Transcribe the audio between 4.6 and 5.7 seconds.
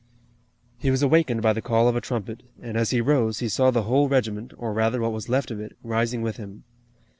rather, what was left of